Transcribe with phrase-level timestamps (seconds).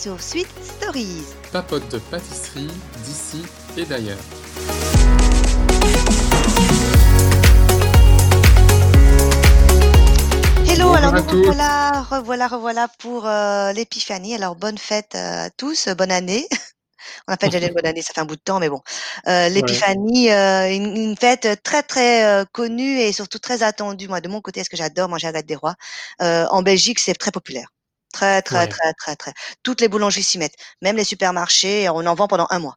[0.00, 1.26] Sur Sweet Stories.
[1.52, 2.68] Papote de pâtisserie
[3.04, 3.42] d'ici
[3.76, 4.16] et d'ailleurs.
[10.66, 11.36] Hello, Bonjour alors nous tous.
[11.40, 14.34] revoilà, revoilà, revoilà pour euh, l'épiphanie.
[14.34, 16.46] Alors bonne fête euh, à tous, euh, bonne année.
[17.28, 18.80] On a fait déjà une bonne année, ça fait un bout de temps, mais bon.
[19.26, 24.08] Euh, l'épiphanie, euh, une, une fête très très euh, connue et surtout très attendue.
[24.08, 25.74] Moi, de mon côté, ce que j'adore manger à la des rois.
[26.22, 27.68] Euh, en Belgique, c'est très populaire.
[28.12, 28.68] Très très Ouais.
[28.68, 29.32] très très très.
[29.62, 31.88] Toutes les boulangeries s'y mettent, même les supermarchés.
[31.90, 32.76] On en vend pendant un mois.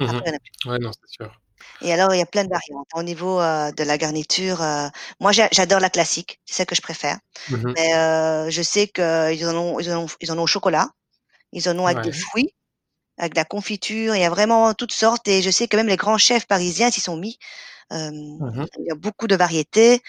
[0.00, 0.70] Après, a plus.
[0.70, 1.32] Ouais, non, c'est sûr.
[1.80, 2.86] Et alors, il y a plein de variantes.
[2.94, 4.88] Au niveau euh, de la garniture, euh,
[5.20, 7.18] moi j'a- j'adore la classique, c'est celle que je préfère.
[7.50, 7.72] Mhm.
[7.76, 10.88] Mais euh, je sais qu'ils en ont, ils en ont, ils en ont au chocolat,
[11.52, 12.54] ils en ont avec des fruits,
[13.18, 14.14] avec de la confiture.
[14.16, 15.28] Il y a vraiment toutes sortes.
[15.28, 17.38] Et je sais que même les grands chefs parisiens s'y sont mis.
[17.90, 18.66] Mhm.
[18.78, 20.02] il y a beaucoup de variétés.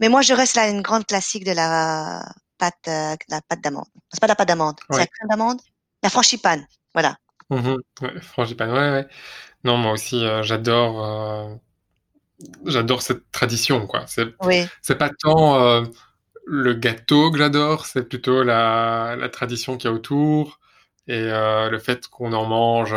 [0.00, 2.24] Mais moi, je reste là une grande classique de la
[2.60, 3.86] pâte, euh, la pâte d'amande.
[4.12, 5.60] C'est pas la pâte d'amande, c'est la crème d'amande,
[6.02, 6.66] la frangipane.
[6.94, 7.16] Voilà.
[7.50, 7.78] Mhm.
[8.02, 9.06] Ouais, frangipane, ouais, ouais.
[9.64, 11.54] Non, moi aussi, euh, j'adore, euh,
[12.66, 14.04] j'adore cette tradition, quoi.
[14.06, 14.66] C'est, Oui.
[14.82, 15.84] c'est pas tant euh,
[16.46, 20.60] le gâteau que j'adore, c'est plutôt la, la tradition qu'il y a autour
[21.08, 22.94] et le fait qu'on en mange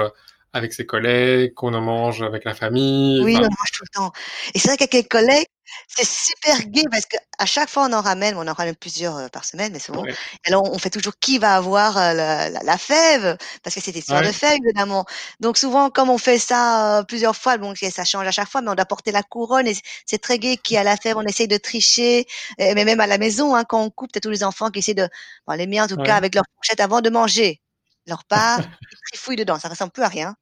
[0.53, 3.23] avec ses collègues, qu'on en mange avec la famille.
[3.23, 4.11] Oui, on Enfin, en mange tout le temps.
[4.53, 5.47] Et c'est vrai qu'avec les collègues,
[5.95, 9.27] c'est super gai parce qu'à chaque fois, on en ramène, on en ramène plusieurs euh,
[9.27, 10.03] par semaine, mais c'est bon.
[10.03, 13.75] ouais, Et alors, on fait toujours qui va avoir euh, la, la, la fève, parce
[13.75, 15.05] que c'est histoire de ouais, fève, évidemment.
[15.39, 18.61] Donc, souvent, comme on fait ça euh, plusieurs fois, bon, ça change à chaque fois,
[18.61, 21.21] mais on doit porter la couronne et c'est très gai qui a la fève, on
[21.23, 22.25] essaye de tricher,
[22.57, 24.79] et, mais même à la maison, hein, quand on coupe, t'as tous les enfants qui
[24.79, 25.07] essaient de,
[25.47, 27.61] bon, les miens en tout cas, avec leur fourchette avant de manger
[28.07, 28.59] leur part,
[28.91, 30.35] ils trifouillent dedans, ça ressemble plus à rien.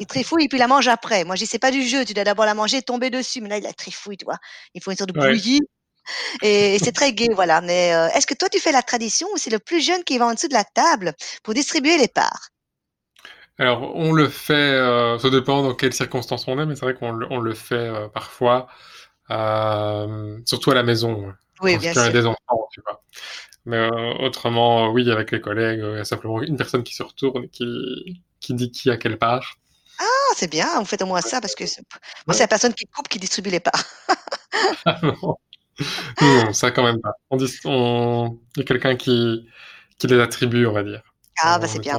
[0.00, 1.24] Il trifouille et puis il la mange après.
[1.24, 2.04] Moi, je dis, c'est pas du jeu.
[2.04, 3.40] Tu dois d'abord la manger et tomber dessus.
[3.40, 4.38] Mais là, il la trifouille, tu vois.
[4.74, 5.28] Il faut une sorte de Ouais.
[5.28, 5.60] bouillie.
[6.42, 7.60] Et, et c'est très gai, voilà.
[7.60, 10.18] Mais euh, est-ce que toi, tu fais la tradition ou c'est le plus jeune qui
[10.18, 12.48] va en dessous de la table pour distribuer les parts?
[13.58, 16.94] Alors, on le fait, euh, ça dépend dans quelles circonstances on est, mais c'est vrai
[16.94, 18.66] qu'on le, on le fait euh, parfois,
[20.46, 21.32] surtout à la maison,
[21.62, 22.10] Oui, bien sûr.
[22.10, 23.02] des enfants, tu vois.
[23.64, 23.88] Mais
[24.20, 27.48] autrement, oui, avec les collègues, il y a simplement une personne qui se retourne et
[27.48, 29.58] qui, qui dit qui a quelle part.
[29.98, 30.04] Ah,
[30.36, 30.78] c'est bien.
[30.80, 31.82] Vous faites au moins ça parce que c'est-
[32.26, 33.84] moi, c'est la personne qui coupe qui distribue les parts.
[34.84, 35.36] Ah non,
[36.20, 37.12] non, ça quand même pas.
[37.30, 39.46] On dit, on, il y a quelqu'un qui,
[39.98, 41.02] qui les attribue, on va dire,
[41.42, 41.98] Ah, bah, c'est bien.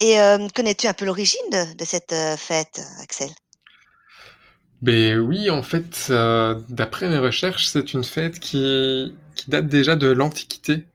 [0.00, 3.30] Et euh, connais-tu un peu l'origine de, de cette euh, fête, Axel?
[4.80, 9.96] Ben oui, en fait, euh, d'après mes recherches, c'est une fête qui, qui date déjà
[9.96, 10.86] de l'Antiquité.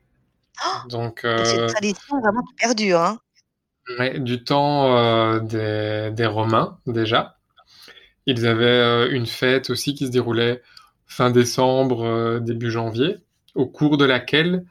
[0.65, 3.19] Oh, Donc, c'est une tradition vraiment qui perdure, hein?
[4.17, 7.37] Du temps euh, des, Romains déjà.
[8.25, 10.61] Ils avaient euh, une fête aussi qui se déroulait
[11.05, 13.17] fin décembre, euh, début janvier,
[13.55, 14.65] au cours de laquelle,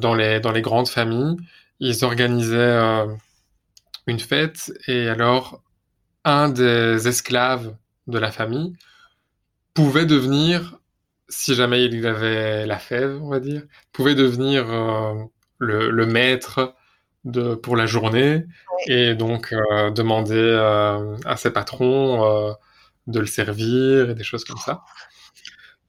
[0.00, 1.36] dans les, dans les grandes familles,
[1.78, 3.06] ils organisaient
[4.08, 5.62] une fête et alors
[6.24, 7.76] un des esclaves
[8.08, 8.72] de la famille
[9.74, 10.80] pouvait devenir,
[11.28, 14.66] si jamais il avait la fève, on va dire, pouvait devenir
[15.58, 16.74] le, le maître
[17.28, 18.44] de, pour la journée
[18.86, 22.52] et donc euh, demander euh, à ses patrons euh,
[23.06, 24.82] de le servir et des choses comme ça.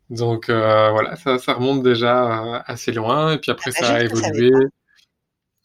[0.09, 4.51] Donc voilà, ça, ça remonte déjà assez loin et puis après Ah, ça a évolué.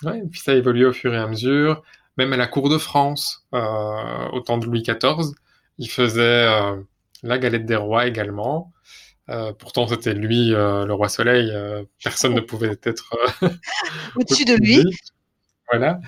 [0.03, 1.83] Ouais, et puis ça a évolué au fur et à mesure.
[2.19, 5.33] Même à la cour de France, au temps de Louis XIV,
[5.79, 6.47] il faisait
[7.23, 8.75] la galette des rois également.
[9.31, 11.51] Euh, pourtant, c'était lui, euh, le roi Soleil.
[11.51, 13.17] euh, personne ne pouvait être
[14.17, 14.85] Au-dessus de lui.
[15.71, 16.01] Voilà.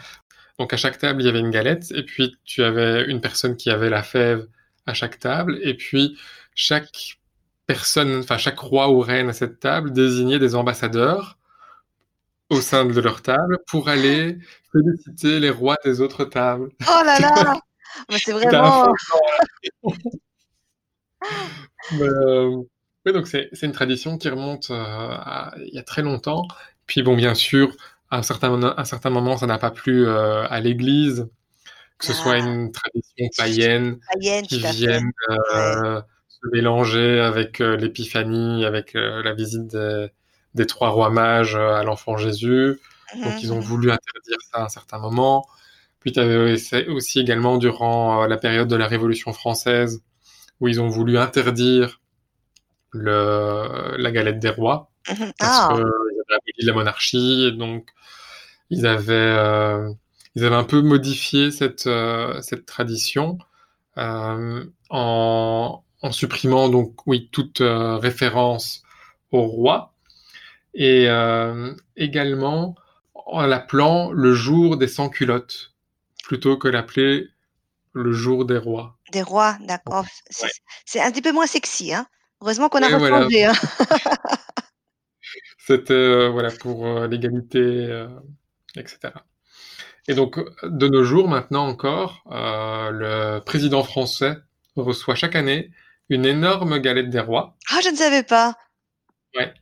[0.59, 3.57] Donc à chaque table, il y avait une galette, et puis tu avais une personne
[3.57, 4.47] qui avait la fève
[4.87, 6.19] à chaque table, et puis
[6.55, 7.19] chaque
[7.67, 11.39] personne, enfin chaque roi ou reine à cette table désignait des ambassadeurs
[12.49, 14.39] au sein de leur table pour aller
[14.73, 16.71] féliciter les rois des autres tables.
[16.83, 17.61] oh là là!
[18.19, 18.93] C'est vraiment.
[21.93, 22.63] Mais, euh,
[23.07, 26.47] oui, donc c'est c'est une tradition qui remonte euh, à il y a très longtemps.
[26.87, 27.75] Puis bon, bien sûr,
[28.11, 31.29] à un certain, à un certain moment, ça n'a pas plu euh, à l'Église,
[31.99, 35.11] que ce soit Ah, une tradition païenne païenne, qui vienne
[35.53, 35.77] Ouais.
[35.95, 40.09] euh, se mélanger avec euh, l'épiphanie, avec la visite des,
[40.55, 42.79] des trois rois mages à l'enfant Jésus.
[43.23, 43.63] Donc Mhm, ils ont mhm.
[43.63, 45.47] voulu interdire ça à un certain moment.
[46.01, 46.55] Puis tu avais
[46.89, 50.03] aussi également durant la période de la Révolution française
[50.61, 52.01] où ils ont voulu interdire
[52.93, 54.91] le, la galette des rois
[55.39, 57.91] parce Ah, que ils avaient aboli la monarchie et donc
[58.71, 59.93] ils avaient euh,
[60.35, 63.39] ils avaient un peu modifié cette euh, cette tradition
[63.99, 68.83] euh, en en supprimant donc oui toute référence
[69.33, 69.95] au roi
[70.75, 72.77] et euh, également
[73.15, 75.73] en l'appelant le jour des sans-culottes,
[76.23, 77.29] plutôt que l'appeler
[77.93, 78.97] le jour des rois.
[79.11, 80.05] Des rois, d'accord.
[80.85, 82.07] C'est un petit peu moins sexy, hein.
[82.43, 83.47] Heureusement qu'on a rechangé.
[83.47, 83.55] Hein.
[85.67, 88.09] C'était euh, voilà pour euh, l'égalité, euh,
[88.77, 89.15] etc.
[90.09, 94.37] Et donc de nos jours maintenant encore, le président français
[94.77, 95.71] reçoit chaque année
[96.09, 97.57] une énorme galette des rois.
[97.71, 98.57] Ah, je ne savais pas.
[99.37, 99.53] Ouais.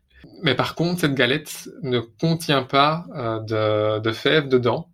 [0.43, 3.07] Mais par contre, cette galette ne contient pas
[3.47, 4.91] de, de fèves dedans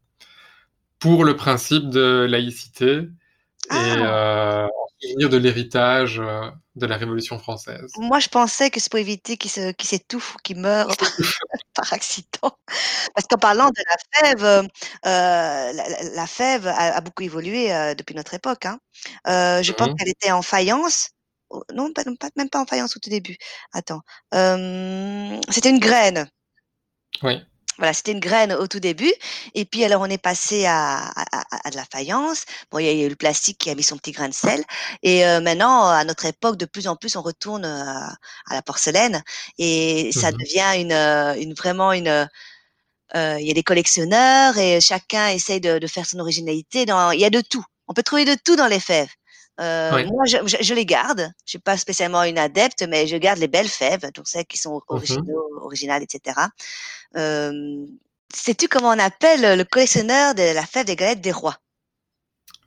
[1.01, 3.09] pour le principe de laïcité et
[3.71, 4.65] ah.
[4.65, 4.69] euh,
[5.03, 7.91] de l'héritage euh, de la Révolution française.
[7.99, 10.89] Moi, je pensais que c'est pour éviter qu'il s'étouffe ou qu'il meure
[11.75, 12.57] par accident.
[13.15, 14.69] Parce qu'en parlant de la fève,
[15.07, 15.73] euh,
[16.15, 18.67] la, fève a, beaucoup évolué euh, depuis notre époque.
[18.67, 18.79] Hein.
[19.27, 21.11] je pense mmh qu'elle était en faïence.
[21.49, 22.05] Oh, non, pas,
[22.37, 23.37] même pas en faïence au tout début.
[23.73, 24.03] Attends.
[24.33, 26.29] C'était une graine.
[27.23, 27.43] Oui.
[27.81, 29.13] Voilà, c'était une graine au tout début.
[29.55, 32.45] Et puis, alors, on est passé à, à, de la faïence.
[32.71, 34.63] Bon, il y a eu le plastique qui a mis son petit grain de sel.
[35.03, 38.07] Et euh, maintenant, à notre époque, de plus en plus, on retourne euh,
[38.51, 39.23] à, la porcelaine.
[39.57, 42.29] Et ça mmh devient une, euh, une vraiment une...
[43.15, 46.85] il y a des collectionneurs et chacun essaye de, de faire son originalité.
[46.87, 47.65] Dans, il y a de tout.
[47.89, 49.09] On peut trouver de tout dans les fèves.
[49.61, 51.33] Euh, Moi, je, je, les garde.
[51.45, 54.59] Je suis pas spécialement une adepte, mais je garde les belles fèves, donc celles qui
[54.59, 55.31] sont mmh
[55.63, 56.41] originales, etc.
[57.17, 57.87] Euh,
[58.33, 61.57] Sais-tu comment on appelle le collectionneur de la fève des galettes des rois?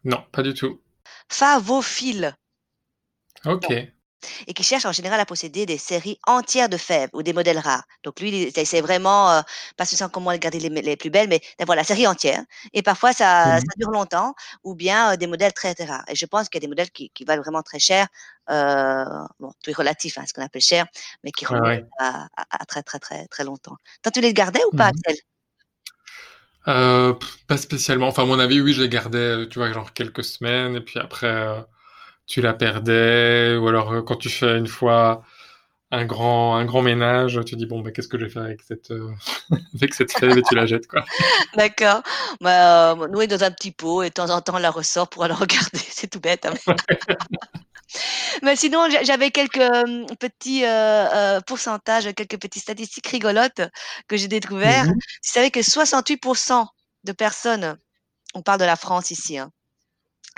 [0.03, 0.81] Non, pas du tout.
[1.29, 2.35] Favophile.
[3.45, 3.73] Ok
[4.47, 7.59] et qui cherche en général à posséder des séries entières de fèves ou des modèles
[7.59, 7.83] rares.
[8.03, 9.41] Donc lui, il essaie vraiment, euh,
[9.77, 12.43] pas seulement comment garder les, les, plus belles, mais d'avoir la série entière.
[12.73, 16.03] Et parfois, ça, mmh ça dure longtemps, ou bien euh, des modèles très, très rares.
[16.07, 18.07] Et je pense qu'il y a des modèles qui, qui valent vraiment très cher.
[18.49, 19.05] Euh,
[19.39, 20.85] bon, tout est relatif, hein, ce qu'on appelle cher,
[21.23, 23.77] mais qui remontent à, à, très, très, très, très longtemps.
[24.01, 25.15] Toi, tu les gardais ou pas, mmh Axel?
[26.67, 27.13] Euh,
[27.47, 28.07] Pas spécialement.
[28.07, 30.99] Enfin, à mon avis, oui, je les gardais, tu vois, genre quelques semaines, et puis
[30.99, 31.65] après
[32.25, 35.23] tu la perdais, ou alors euh, quand tu fais une fois
[35.91, 38.61] un grand, un grand ménage, tu dis bon, bah, qu'est-ce que je vais faire avec
[38.61, 39.11] cette, euh,
[39.75, 41.03] avec cette fève et tu la jettes, quoi.
[41.55, 42.01] D'accord.
[42.41, 44.71] Bah, euh, nous, est dans un petit pot et de temps en temps, on la
[44.71, 45.79] ressort pour aller regarder.
[45.79, 46.45] C'est tout bête.
[46.45, 46.53] Hein.
[48.41, 49.59] Mais sinon, j'avais quelques
[50.19, 50.63] petits
[51.45, 53.61] pourcentages, quelques petites statistiques rigolotes
[54.07, 54.87] que j'ai découvertes.
[54.87, 56.65] Mmh tu savais que 68%
[57.03, 57.77] de personnes,
[58.33, 59.51] on parle de la France ici, hein,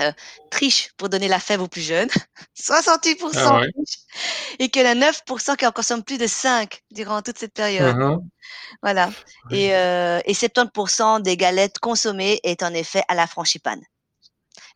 [0.01, 0.11] euh,
[0.51, 2.09] triche pour donner la fève aux plus jeunes,
[2.59, 3.61] 68% ah
[4.59, 7.53] et qu'il y en a 9% qui en consomment plus de 5 durant toute cette
[7.53, 7.95] période.
[7.95, 8.19] Uh-huh.
[8.81, 9.09] Voilà.
[9.51, 13.81] Et, euh, et 70% des galettes consommées est en effet à la frangipane.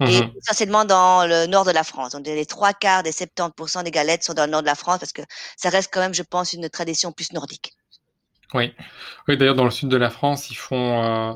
[0.02, 0.32] Et uh-huh.
[0.38, 2.14] essentiellement dans le nord de la France.
[2.14, 5.00] Donc les trois quarts des 70% des galettes sont dans le nord de la France
[5.00, 5.22] parce que
[5.58, 7.74] ça reste quand même, je pense, une tradition plus nordique.
[8.54, 8.74] Oui,
[9.28, 11.34] oui d'ailleurs dans le sud de la France, ils font euh,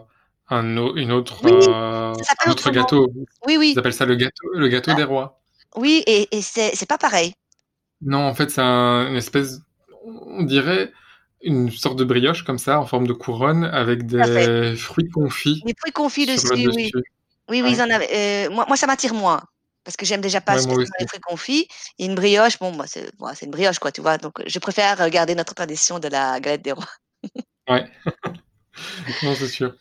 [0.53, 2.13] un, une autre, euh,
[2.45, 3.11] un autre gâteau.
[3.47, 3.71] Oui, oui.
[3.75, 4.95] Ils appellent ça le gâteau, le gâteau ah.
[4.95, 5.41] des rois.
[5.75, 7.33] Oui, et, et c'est pas pareil.
[8.01, 9.59] Non, en fait, c'est un, une espèce,
[10.05, 10.91] on dirait
[11.41, 15.61] une sorte de brioche comme ça, en forme de couronne, avec des fruits confits.
[15.65, 16.91] Des fruits confits dessus, oui.
[17.49, 19.41] Oui, oui, ils en avaient, euh, moi, moi, ça m'attire moins.
[19.83, 21.67] Parce que j'aime déjà pas les fruits confits.
[21.99, 24.17] Et une brioche, bon, moi, c'est bon, une brioche, quoi, tu vois.
[24.17, 26.87] Donc, je préfère garder notre tradition de la galette des rois.
[27.69, 27.85] ouais.
[29.23, 29.75] non, c'est sûr.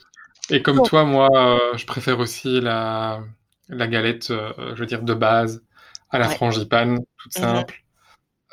[0.53, 3.21] Et comme toi, moi, euh, je préfère aussi la,
[3.69, 5.63] la galette, euh, je veux dire, de base,
[6.11, 7.83] à la frangipane, toute mmh simple.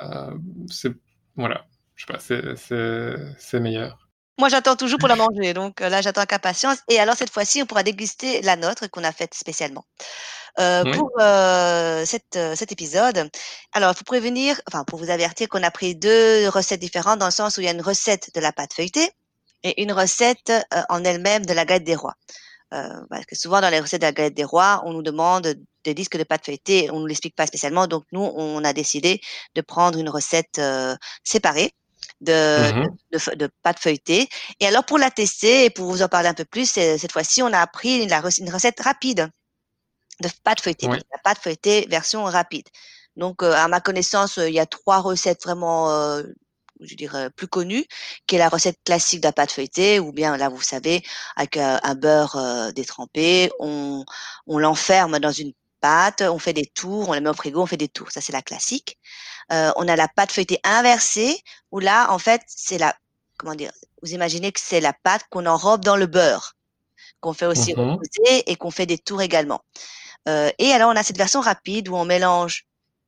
[0.01, 0.31] Euh,
[0.71, 0.93] c'est,
[1.35, 1.65] voilà,
[1.95, 4.07] je sais pas, c'est meilleur.
[4.39, 6.77] Moi, j'attends toujours pour la manger, donc là, j'attends avec impatience.
[6.89, 9.83] Et alors, cette fois-ci, on pourra déguster la nôtre qu'on a faite spécialement.
[10.55, 11.11] Pour
[12.05, 13.29] cette, cet épisode,
[13.73, 17.25] alors, il faut prévenir, enfin, pour vous avertir qu'on a pris deux recettes différentes dans
[17.25, 19.11] le sens où il y a une recette de la pâte feuilletée
[19.63, 22.15] et une recette euh, en elle-même de la galette des rois.
[22.73, 25.55] Euh, parce que souvent dans les recettes de la galette des rois, on nous demande
[25.83, 27.87] des disques de pâte feuilletée, on ne l'explique pas spécialement.
[27.87, 29.21] Donc nous, on a décidé
[29.55, 31.73] de prendre une recette euh, séparée
[32.21, 34.29] de, mmh de, de, pâte feuilletée.
[34.59, 37.41] Et alors pour la tester et pour vous en parler un peu plus, cette fois-ci,
[37.41, 39.29] on a appris une, une recette rapide
[40.21, 42.67] de pâte feuilletée, la pâte feuilletée version rapide.
[43.15, 45.89] Donc à ma connaissance, il y a trois recettes vraiment
[46.79, 47.85] je dirais, plus connue,
[48.27, 51.03] qui est la recette classique de la pâte feuilletée, ou bien là, vous savez,
[51.35, 54.05] avec euh, un beurre euh, détrempé, on,
[54.47, 57.65] on l'enferme dans une pâte, on fait des tours, on la met au frigo, on
[57.65, 58.11] fait des tours.
[58.11, 58.97] Ça, c'est la classique.
[59.51, 62.95] Euh, on a la pâte feuilletée inversée, où là, en fait, c'est la,
[63.37, 63.71] comment dire,
[64.01, 66.55] vous imaginez que c'est la pâte qu'on enrobe dans le beurre,
[67.19, 69.61] qu'on fait aussi mmh reposer et qu'on fait des tours également.
[70.27, 72.65] Euh, et alors, on a cette version rapide où on mélange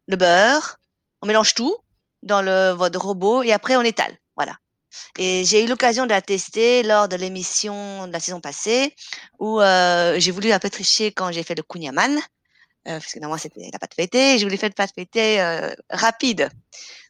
[0.07, 0.77] le beurre,
[1.21, 1.77] on mélange tout,
[2.23, 4.15] dans le votre robot et après on étale.
[4.35, 4.57] Voilà.
[5.17, 8.95] Et j'ai eu l'occasion de la tester lors de l'émission de la saison passée
[9.39, 12.19] où euh, j'ai voulu un peu tricher quand j'ai fait le kunyaman.
[12.87, 15.71] Euh, parce que normalement c'était la pâte feuilletée, je voulais faire une pâte feuilletée euh,
[15.91, 16.49] rapide.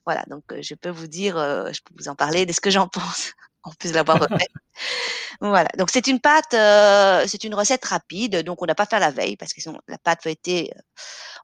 [0.06, 2.60] Voilà, donc euh, je peux vous dire, euh, je peux vous en parler de ce
[2.60, 3.32] que j'en pense,
[3.64, 4.48] en plus de l'avoir refait.
[5.42, 9.00] voilà, donc c'est une pâte, euh, c'est une recette rapide, donc on n'a pas fait
[9.00, 10.72] la veille parce que sinon, la pâte feuilletée,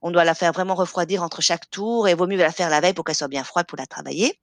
[0.02, 2.80] on doit la faire vraiment refroidir entre chaque tour et vaut mieux la faire la
[2.80, 4.40] veille pour qu'elle soit bien froide pour la travailler.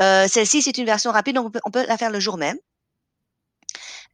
[0.00, 2.58] Celle-ci, c'est une version rapide, donc on peut, on peut la faire le jour même.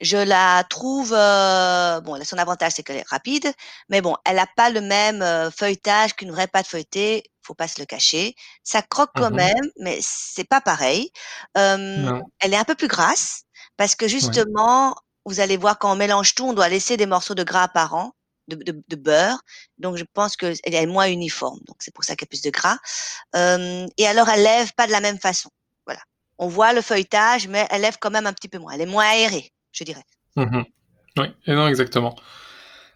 [0.01, 3.53] Je la trouve, euh, bon, son avantage c'est qu'elle est rapide,
[3.91, 7.25] mais bon, elle n'a pas le même euh, feuilletage qu'une vraie pâte feuilletée.
[7.43, 8.35] Faut pas se le cacher.
[8.65, 11.11] Ça croque quand Mmh même, mais c'est pas pareil.
[11.59, 13.43] Euh, elle est un peu plus grasse
[13.77, 14.45] parce que Ouais.
[14.47, 14.95] justement,
[15.27, 18.13] vous allez voir quand on mélange tout, on doit laisser des morceaux de gras apparents,
[18.49, 19.41] de, de, de beurre.
[19.79, 21.59] Donc je pense qu'elle est moins uniforme.
[21.67, 22.79] Donc c'est pour ça qu'il y a plus de gras.
[23.37, 25.51] Euh, et alors elle lève pas de la même façon.
[25.87, 26.01] Voilà.
[26.39, 28.73] On voit le feuilletage, mais elle lève quand même un petit peu moins.
[28.73, 30.05] Elle est moins aérée je dirais.
[30.37, 30.63] Mmh
[31.19, 32.15] oui, et non, exactement.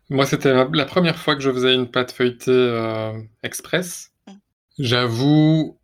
[0.08, 3.12] Moi, c'était la, première fois que je faisais une pâte feuilletée euh,
[3.42, 4.12] express.
[4.26, 4.32] Mmh.
[4.78, 5.80] J'avoue,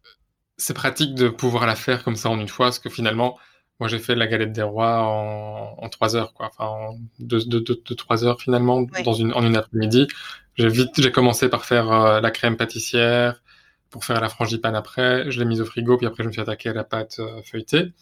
[0.56, 3.36] c'est pratique de pouvoir la faire comme ça en une fois, parce que finalement,
[3.80, 6.50] moi, j'ai fait la galette des rois en, en trois heures, quoi.
[6.52, 9.02] Enfin, en deux, deux, deux, deux trois heures finalement, Oui.
[9.02, 10.06] dans une, en une après-midi.
[10.54, 13.42] J'ai vite, j'ai commencé par faire euh, la crème pâtissière,
[13.90, 15.30] pour faire la frangipane après.
[15.30, 17.42] Je l'ai mise au frigo, puis après, je me suis attaqué à la pâte euh,
[17.42, 17.92] feuilletée.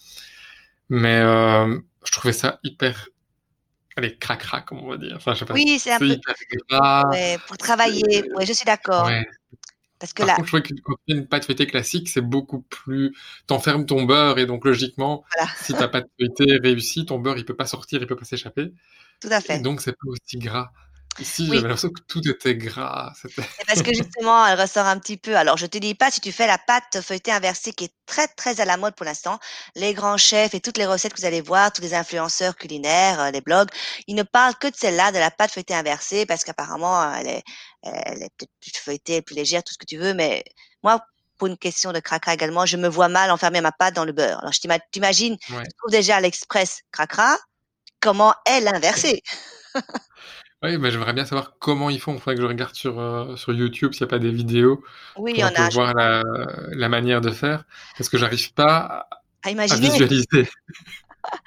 [0.88, 3.08] Mais euh, je trouvais ça hyper
[3.96, 6.34] allez cracra comme on va dire enfin je sais pas oui c'est un peu hyper
[6.68, 9.26] gras ouais, pour travailler ouais je suis d'accord ouais.
[9.98, 12.08] parce que Par là contre, je trouvais que quand tu fais une pâte feuilletée classique,
[12.08, 13.16] c'est beaucoup plus.
[13.48, 15.50] T'enfermes ton beurre et donc logiquement, voilà.
[15.56, 18.72] si ta pâte feuilletée réussit, ton beurre il peut pas sortir, il peut pas s'échapper.
[19.20, 19.56] Tout à fait.
[19.56, 20.70] Et donc c'est pas aussi gras.
[21.20, 21.56] Ici, Oui.
[21.56, 23.12] j'avais l'impression que tout était gras.
[23.20, 25.36] C'est parce que justement, elle ressort un petit peu.
[25.36, 28.28] Alors, je te dis pas si tu fais la pâte feuilletée inversée qui est très
[28.28, 29.38] très à la mode pour l'instant.
[29.74, 33.20] Les grands chefs et toutes les recettes que vous allez voir, tous les influenceurs culinaires,
[33.20, 33.68] euh, les blogs,
[34.06, 37.42] ils ne parlent que de celle-là, de la pâte feuilletée inversée, parce qu'apparemment, elle est,
[37.82, 40.14] elle est peut-être plus feuilletée, plus légère, tout ce que tu veux.
[40.14, 40.44] Mais
[40.82, 41.04] moi,
[41.36, 44.12] pour une question de cracra également, je me vois mal enfermer ma pâte dans le
[44.12, 44.38] beurre.
[44.40, 45.62] Alors, je t'ima- t'imagine, Ouais.
[45.64, 47.36] tu trouves déjà à l'express cracra,
[48.00, 49.22] comment est l'inversée
[50.62, 52.14] Oui, mais j'aimerais bien savoir comment ils font.
[52.14, 54.82] Il faudrait que je regarde sur, euh, sur YouTube s'il n'y a pas des vidéos
[55.16, 56.22] Oui, pour peu a, voir la,
[56.72, 57.64] la manière de faire.
[57.96, 59.08] Parce que j'arrive pas à,
[59.44, 59.76] à à imaginer.
[59.76, 60.48] visualiser.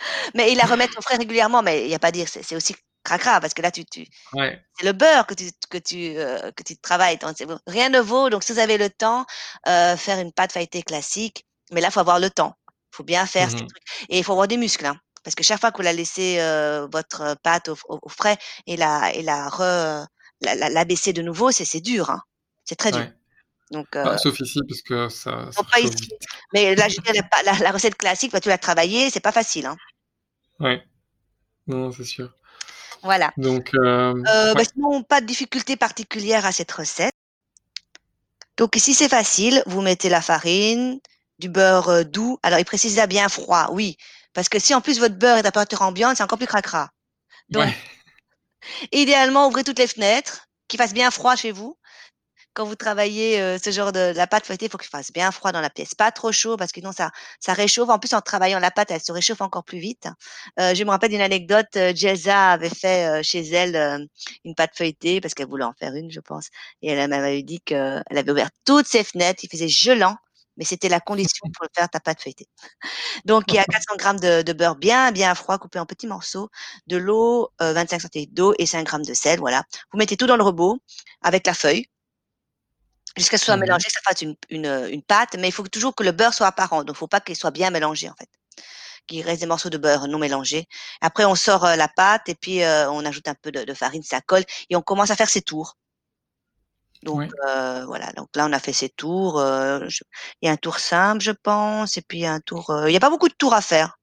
[0.35, 2.43] Mais ils la remettent au frais régulièrement, mais il n'y a pas à dire, c'est
[2.43, 4.61] c'est aussi cracra, parce que là, tu, tu, Ouais.
[4.79, 7.17] c'est le beurre que tu, que tu, euh, que tu travailles.
[7.17, 7.35] Donc,
[7.67, 8.29] rien ne vaut.
[8.29, 9.25] Donc, si vous avez le temps,
[9.67, 11.45] euh, faire une pâte feuilletée classique.
[11.71, 12.57] Mais là, il faut avoir le temps.
[12.93, 13.67] Il faut bien faire ces Mhm.
[13.67, 13.83] trucs.
[14.09, 14.85] Et il faut avoir des muscles.
[14.85, 18.09] Hein, parce que chaque fois que vous la laissez euh, votre pâte au, au- au
[18.09, 18.37] frais
[18.67, 20.05] et la, et la, re,
[20.41, 22.09] la, la, la baisser de nouveau, c'est c'est dur.
[22.09, 22.21] Hein.
[22.65, 23.01] C'est très dur.
[23.01, 23.13] Ouais.
[23.71, 26.09] Donc, euh, Bah, sauf ici, parce que ça, ça pas ici.
[26.53, 26.97] Mais là, je
[27.45, 29.65] la, la, recette classique, bah, tu l'as travaillée, c'est pas facile.
[29.65, 29.77] Hein.
[30.59, 30.83] Ouais.
[31.67, 32.33] Non, c'est sûr.
[33.01, 33.31] Voilà.
[33.37, 34.13] Donc, euh,
[34.53, 37.13] bah, sinon, pas de difficulté particulière à cette recette.
[38.57, 39.63] Donc ici, c'est facile.
[39.65, 40.99] Vous mettez la farine,
[41.39, 42.37] du beurre doux.
[42.43, 43.97] Alors, il précise bien froid, oui.
[44.33, 46.89] Parce que si en plus votre beurre est à température ambiante, c'est encore plus cracra.
[47.49, 47.73] Donc, Ouais.
[48.91, 51.77] idéalement, ouvrez toutes les fenêtres, qu'il fasse bien froid chez vous.
[52.53, 55.31] Quand vous travaillez euh, ce genre de la pâte feuilletée, il faut qu'il fasse bien
[55.31, 55.95] froid dans la pièce.
[55.95, 57.09] Pas trop chaud parce que sinon ça,
[57.39, 57.87] ça réchauffe.
[57.89, 60.07] En plus, en travaillant la pâte, elle se réchauffe encore plus vite.
[60.59, 61.67] Euh, je me rappelle d'une anecdote.
[61.77, 64.05] euh, Jeza avait fait euh, chez elle euh,
[64.43, 66.47] une pâte feuilletée parce qu'elle voulait en faire une, je pense.
[66.81, 69.45] Et elle m'avait dit qu'elle avait ouvert toutes ses fenêtres.
[69.45, 70.17] Il faisait gelant,
[70.57, 72.47] mais c'était la condition pour faire ta pâte feuilletée.
[73.25, 76.07] Donc, il y a 400 grammes de, de beurre bien, bien froid, coupé en petits
[76.07, 76.49] morceaux,
[76.87, 79.39] de l'eau, euh, 25 centilitres d'eau et 5 grammes de sel.
[79.39, 79.63] Voilà.
[79.91, 80.79] Vous mettez tout dans le robot
[81.23, 81.85] avec la feuille
[83.17, 83.61] jusqu'à ce que ce soit Mhm.
[83.61, 86.33] mélangé, que ça fasse une, une, une pâte, mais il faut toujours que le beurre
[86.33, 86.83] soit apparent.
[86.83, 88.29] Donc, il faut pas qu'il soit bien mélangé, en fait.
[89.07, 90.67] Qu'il reste des morceaux de beurre non mélangés.
[91.01, 93.75] Après, on sort euh, la pâte et puis euh, on ajoute un peu de, de
[93.75, 95.77] farine, ça colle et on commence à faire ses tours.
[97.03, 98.11] Donc, euh, voilà.
[98.13, 99.39] Donc là, on a fait ses tours.
[99.39, 100.03] euh, je-
[100.41, 102.69] Il y a un tour simple, je pense, et puis un tour.
[102.69, 103.97] euh, Il n'y a pas beaucoup de tours à faire.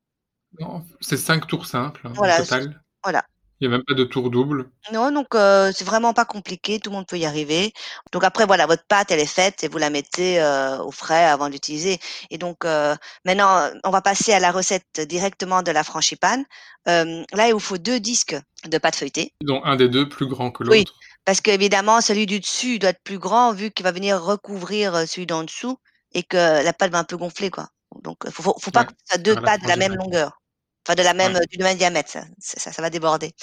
[0.59, 2.83] Non, c'est cinq tours simples hein, Voilà, au total.
[3.05, 3.25] voilà.
[3.61, 4.71] Il n'y a même pas de tour double.
[4.93, 7.73] Non, donc euh, c'est vraiment pas compliqué, tout le monde peut y arriver.
[8.13, 11.25] Donc après, voilà, votre pâte, elle est faite et vous la mettez euh, au frais
[11.27, 11.99] avant d'utiliser.
[12.31, 12.97] Et donc euh,
[13.27, 16.45] maintenant, on va passer à la recette directement de la frangipane.
[16.89, 19.35] Euh, là, il vous faut deux disques de pâte feuilletée.
[19.43, 20.79] dont un des deux plus grand que Oui.
[20.79, 20.95] l'autre.
[21.25, 25.07] Parce qu'évidemment, celui du dessus doit être plus grand vu qu'il va venir recouvrir euh,
[25.07, 25.79] celui d'en dessous
[26.15, 27.69] et que la pâte va un peu gonfler, quoi.
[28.03, 29.95] Donc, il faut, faut, faut pas Ouais, que ce soit deux pâtes de la même
[29.97, 30.41] longueur.
[30.89, 31.41] Enfin, de la même, Ouais.
[31.43, 33.35] euh, du même diamètre, ça, ça, ça va déborder.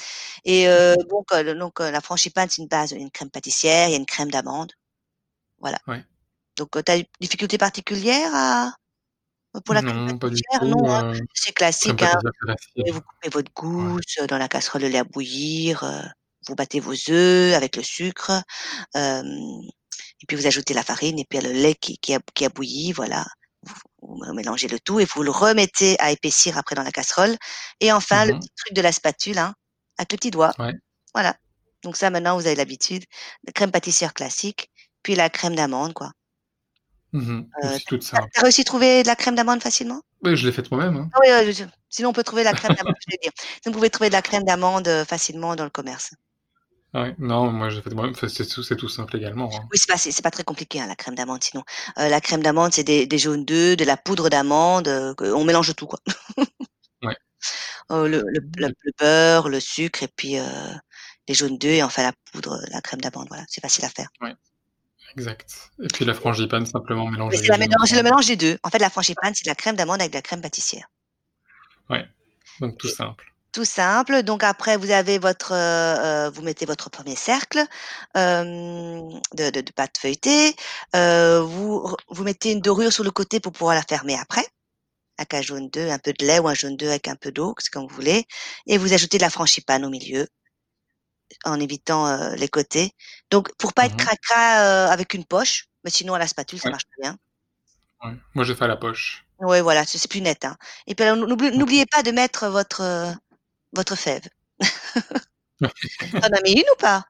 [0.45, 3.93] Et euh, donc, euh, donc la frangipane, c'est une base, une crème pâtissière, il y
[3.93, 4.71] a une crème d'amande.
[5.59, 5.77] Voilà.
[5.87, 6.03] Ouais.
[6.57, 8.73] Donc, tu as une difficulté particulière à,
[9.63, 12.17] Pour la crème Non, pas du pâtissière, non, hein, c'est classique, hein.
[12.41, 12.93] classique.
[12.93, 13.93] vous coupez votre Ouais.
[13.93, 15.83] gousse, dans la casserole, le lait à bouillir,
[16.47, 18.31] vous battez vos œufs avec le sucre,
[18.95, 22.49] et puis vous ajoutez la farine et puis le lait qui qui a qui a
[22.49, 23.23] bouilli, voilà.
[23.63, 23.75] Vous
[24.07, 27.35] vous mélangez le tout et vous le remettez à épaissir après dans la casserole
[27.79, 28.39] et enfin le mh.
[28.39, 29.53] petit truc de la spatule, hein,
[29.97, 30.53] avec le petit doigt.
[30.59, 30.73] Ouais.
[31.13, 31.35] Voilà.
[31.83, 33.05] Donc ça maintenant vous avez l'habitude.
[33.45, 34.71] La crème pâtissière classique,
[35.03, 36.11] puis la crème d'amande, quoi.
[37.13, 37.51] Mmh mh.
[37.63, 38.31] Heu, Aussi toute tu as simple.
[38.33, 40.01] tu as réussi à trouver de la crème d'amande facilement?
[40.21, 41.11] Beh, je l'ai faite moi-même, hein.
[41.13, 43.31] Ah oui, je sinon on peut trouver la crème d'amande, je dire.
[43.65, 46.11] Vous pouvez trouver de la crème d'amande, heu, facilement dans le commerce.
[46.95, 49.67] Ouais, non, moi j'ai fait moi-même, enfin c'est tout c'est tout simple également, hein.
[49.71, 51.63] Oui, c'est pas c'est c'est pas très compliqué, hein, la crème d'amande sinon.
[51.99, 54.85] Heu, la crème d'amande, c'est des des jaunes d'œufs, de la poudre d'amande,
[55.17, 55.99] que on mélange tout, quoi.
[57.03, 57.15] Ouais.
[57.91, 60.37] Heu, le le le le beurre, le sucre et puis,
[61.27, 64.09] les jaunes d'œufs et enfin la poudre, la crème d'amande, voilà, c'est facile à faire.
[64.21, 64.35] Ouais,
[65.15, 68.01] exact et puis la frangipane simplement Oui, mélanger c'est les la 2 mélange c'est le
[68.01, 68.03] ensemble.
[68.03, 68.57] mélange des 2.
[68.63, 70.87] En fait, la frangipane, c'est de la crème d'amande avec de la crème pâtissière.
[71.89, 72.05] Ouais,
[72.59, 73.33] donc tout Et simple.
[73.55, 77.59] Tout simple, donc après vous avez votre, heu, vous mettez votre 1er cercle,
[78.13, 80.53] hem, de de de pâte feuilletée,
[80.93, 84.45] heu, vous vous mettez une dorure sur le côté pour pouvoir la fermer après,
[85.19, 87.31] avec un jaune d'œuf, un peu de lait ou un jaune d'œuf avec un peu
[87.31, 88.25] d'eau, c'est comme vous voulez
[88.67, 90.27] et vous ajoutez de la frangipane au milieu
[91.43, 92.91] en évitant, heu, les côtés.
[93.31, 94.07] Donc pour pas être Mmh mh.
[94.07, 97.17] cracra, heu, avec une poche, mais sinon à la spatule ça marche très bien.
[98.03, 99.25] Ouais, moi j'ai fait à la poche.
[99.39, 100.55] Ouais, voilà, c'est plus net, hein
[100.87, 101.05] et puis
[101.57, 103.13] n'oubliez pas de mettre votre, heu,
[103.75, 104.23] votre fève.
[105.59, 107.05] Tu en as mis une ou pas?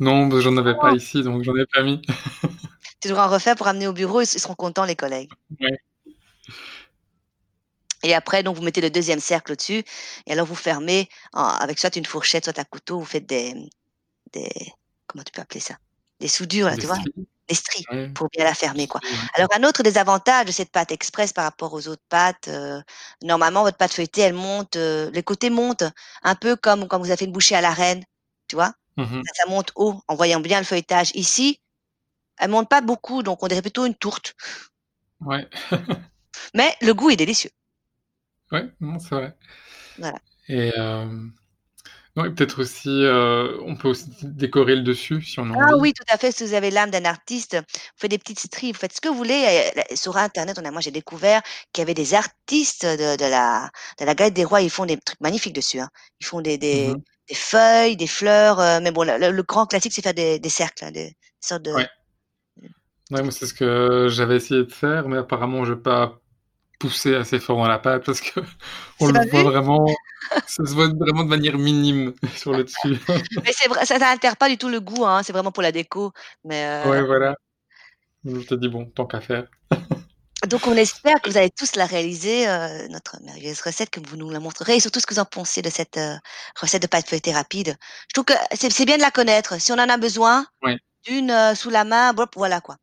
[0.00, 0.96] Non, bah, j'en avais pas Oh!
[0.96, 2.02] ici, donc j'en ai pas mis.
[3.00, 5.30] Tu devras en refaire pour ramener au bureau, ils seront contents les collègues.
[5.60, 5.78] Ouais.
[8.02, 9.82] Et après donc vous mettez le 2e cercle au-dessus
[10.26, 13.54] et alors vous fermez en avec soit une fourchette, soit un couteau, vous faites des,
[14.32, 14.50] des
[15.06, 15.76] comment tu peux appeler ça?
[16.20, 16.98] Des soudures là, Des tu vois?
[17.90, 18.10] Ouais.
[18.14, 19.00] pour bien la fermer, quoi.
[19.34, 22.82] Alors un autre désavantage de cette pâte express par rapport aux autres pâtes, heu,
[23.22, 25.84] normalement votre pâte feuilletée elle monte, heu, les côtés montent
[26.22, 28.02] un peu comme quand vous avez fait une bouchée à la reine,
[28.48, 28.72] tu vois?
[28.96, 29.26] Mmh mh.
[29.26, 31.10] Ça ça monte haut en voyant bien le feuilletage.
[31.14, 31.60] Ici,
[32.38, 34.34] elle monte pas beaucoup donc on dirait plutôt une tourte.
[35.20, 35.48] Ouais.
[36.54, 37.50] Mais le goût est délicieux.
[38.52, 39.36] Ouais, non, c'est vrai
[39.98, 40.18] Voilà.
[40.48, 41.32] et hem,
[42.16, 45.80] ouais, peut-être aussi, heu, on peut aussi décorer le dessus si on a Ah envie.
[45.80, 47.62] oui, tout à fait, si vous avez l'âme d'un artiste, vous
[47.98, 50.70] faites des petites stries, vous faites ce que vous voulez et sur internet, on a
[50.70, 51.40] moi j'ai découvert
[51.72, 54.86] qu'il y avait des artistes de de la de la galette des rois, ils font
[54.86, 55.88] des trucs magnifiques dessus, hein.
[56.20, 57.06] Ils font des Mmh des mh.
[57.28, 60.84] des feuilles, des fleurs, heu, mais bon le grand classique, c'est faire des des cercles,
[60.84, 61.88] hein, des sortes de Ouais.
[63.10, 66.20] Ouais, moi c'est ce que j'avais essayé de faire, mais apparemment j'ai pas
[66.78, 68.42] poussé assez fort dans la pâte parce qu'on
[68.98, 69.94] C'est le voit vraiment
[70.46, 72.98] ça se voit vraiment de manière minime sur le dessus.
[73.46, 76.12] Mais c'est ça n'altère pas du tout le goût, hein, c'est vraiment pour la déco,
[76.44, 77.34] mais heu Ouais, voilà.
[78.24, 79.46] Je m'étais dit: «Bon, tant qu'à faire».
[80.48, 84.16] Donc on espère que vous allez tous la réaliser, heu, notre merveilleuse recette, que vous
[84.16, 86.16] nous la montrerez et surtout ce que vous en pensez de cette, heu,
[86.60, 87.76] recette de pâte feuilletée rapide.
[88.08, 89.60] Je trouve que c'est bien de la connaître.
[89.60, 90.76] Si on en a besoin Ouais.
[91.06, 92.76] d'une, sous la main, voilà quoi.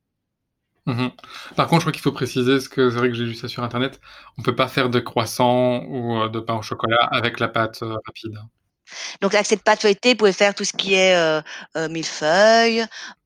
[0.85, 1.11] Mmh mh.
[1.55, 3.47] Par contre, je crois qu'il faut préciser, parce que c'est vrai que j'ai vu ça
[3.47, 4.01] sur internet,
[4.37, 7.81] on peut pas faire de croissant ou, heu, de pain au chocolat avec la pâte,
[7.83, 8.33] heu, rapide.
[9.21, 11.41] Donc avec cette pâte feuilletée, vous pouvez faire tout ce qui est, heu
[11.77, 12.85] heu, millefeuille,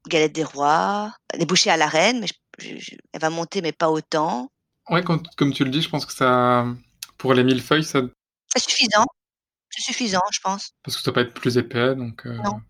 [0.10, 3.62] galette des rois, les bouchées à la reine, mais j je je elle va monter
[3.62, 4.50] mais pas autant.
[4.86, 6.66] Quand comme tu le dis, je pense que ça
[7.18, 8.02] pour les millefeuilles, ça
[8.56, 9.06] C'est suffisant,
[9.70, 10.74] c'est suffisant, je pense.
[10.84, 12.62] parce que ça doit pas être plus épais donc heu Non.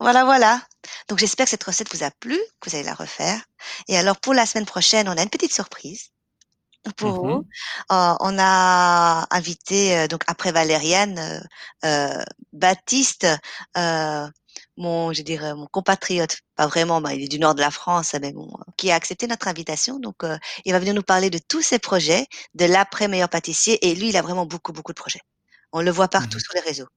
[0.00, 0.62] Voilà, voilà.
[1.08, 3.42] Donc j'espère que cette recette vous a plu, que vous allez la refaire
[3.88, 6.08] et alors pour la semaine prochaine, on a une petite surprise
[6.96, 7.38] pour vous.
[7.38, 7.44] mh.
[7.92, 11.42] Heu, on a invité, heu, donc après Valériane,
[11.84, 13.26] heu, Baptiste,
[14.76, 18.14] mon je dire, mon compatriote, pas vraiment, bah, il est du nord de la France,
[18.20, 20.16] mais bon, qui a accepté notre invitation donc
[20.64, 24.08] il va venir nous parler de tous ses projets, de l'après meilleur pâtissier et lui,
[24.10, 25.20] il a vraiment beaucoup, beaucoup de projets.
[25.72, 26.40] On le voit partout mh.
[26.40, 26.88] sur les réseaux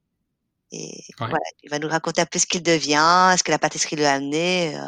[0.74, 1.28] et Ouais.
[1.30, 4.06] voilà, il va nous raconter un peu ce qu'il devient, ce que la pâtisserie lui
[4.06, 4.80] a amené, heu,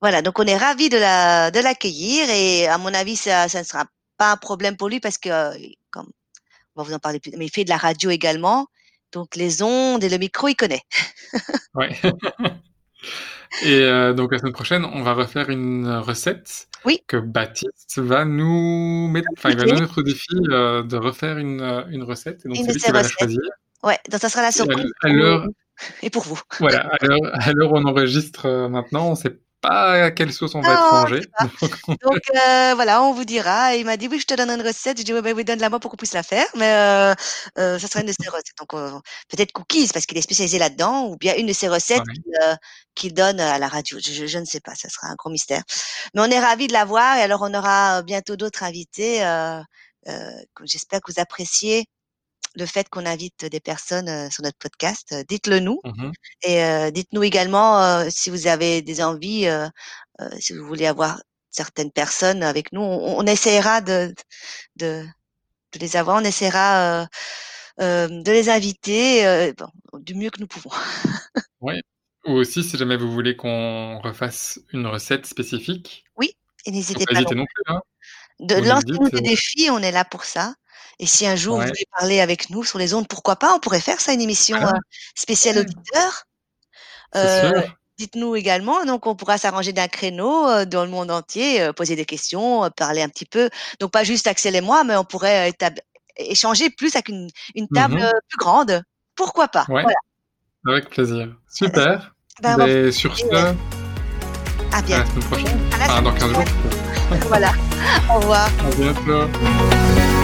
[0.00, 3.60] voilà, donc on est ravis de la de l'accueillir et à mon avis, ça ça
[3.60, 5.58] ne sera pas un problème pour lui parce que, heu,
[5.90, 6.08] comme
[6.76, 8.68] on va vous en parler plus mais il fait de la radio également,
[9.12, 10.82] donc les ondes et le micro, il connaît.
[11.74, 11.90] Ouais
[13.62, 17.02] et heu, donc la semaine prochaine, on va refaire une recette Oui.
[17.08, 21.60] que Baptiste va nous mettre enfin, il va nous mettre au défi, de refaire une,
[22.04, 23.42] recette et donc c'est lui qui va la choisir
[23.82, 25.46] Ouais, donc ça sera la surprise à l'heure
[26.02, 26.40] et pour vous.
[26.58, 30.60] voilà, à l'heure où on enregistre, heu, maintenant, on sait pas à quelle sauce on
[30.60, 31.20] va être mangé.
[32.02, 33.74] Donc euh, voilà, on vous dira.
[33.74, 34.98] il m'a dit oui, je te donne une recette.
[34.98, 36.46] Je dis oui, ben, oui donne-la moi pour qu'on puisse la faire.
[36.56, 37.14] Mais euh,
[37.58, 38.56] euh, ça sera une de ses recettes.
[38.58, 38.70] Donc
[39.28, 42.02] peut-être cookies parce qu'il est spécialisé là-dedans, ou bien une de ses recettes
[42.94, 43.98] qu'il donne à la radio.
[44.00, 45.62] Je, ne sais pas, ça sera un gros mystère.
[46.14, 49.18] Mais on est ravis de la voir et alors on aura bientôt d'autres invités.
[50.64, 51.86] J'espère que vous appréciez
[52.54, 55.14] le fait qu'on invite des personnes sur notre podcast.
[55.28, 55.80] Dites-le nous.
[55.84, 56.10] Mmh
[56.42, 59.48] et dites-nous également si vous avez des envies,
[60.38, 62.80] si vous voulez avoir certaines personnes avec nous.
[62.80, 64.14] On, essaiera de,
[64.76, 65.04] de,
[65.72, 66.20] de, les avoir.
[66.20, 67.06] On essaiera
[67.78, 69.52] de les inviter
[69.94, 70.70] du mieux que nous pouvons.
[71.60, 71.80] oui.
[72.26, 76.04] Ou aussi, si jamais vous voulez qu'on refasse une recette spécifique.
[76.16, 77.20] Oui, et n'hésitez pas.
[77.20, 77.80] Non plus, hein.
[78.40, 80.54] De lancer des défis, on est là pour ça.
[81.00, 83.54] Et si un jour vous voulez parler avec nous sur les ondes, pourquoi pas?
[83.54, 84.70] On pourrait faire ça, une émission euh,
[85.14, 86.24] spéciale auditeur.
[87.14, 87.62] Euh,
[87.98, 92.04] dites-nous également, donc on pourra s'arranger d'un créneau euh, dans le monde entier, poser des
[92.04, 93.48] questions, parler un petit peu.
[93.80, 95.52] Donc pas juste Axel et moi, mais on pourrait
[96.16, 97.28] échanger plus avec une,
[97.74, 98.82] table mmh plus grande.
[99.14, 99.64] Pourquoi pas?
[99.68, 99.88] Voilà.
[100.66, 101.34] Avec plaisir.
[101.48, 102.12] Super.
[102.40, 103.24] Ben, Et sur ce,
[104.72, 105.02] à, bientôt.
[105.02, 105.60] la semaine prochaine.
[105.90, 106.44] À dans 15 jours.
[107.26, 107.52] voilà.
[108.08, 108.46] Au revoir.
[108.46, 110.17] À bientôt.